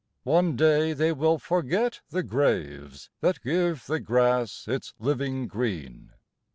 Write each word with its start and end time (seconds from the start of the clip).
One 0.23 0.55
day 0.55 0.93
they 0.93 1.11
will 1.11 1.37
forget 1.37 1.99
the 2.09 2.23
graves 2.23 3.11
That 3.19 3.39
give 3.43 3.85
the 3.85 3.99
grass 3.99 4.67
its 4.67 4.95
li 4.97 5.13
ving 5.13 5.45
green. 5.47 6.11